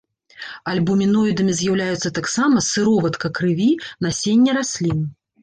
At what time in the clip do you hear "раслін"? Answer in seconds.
4.61-4.99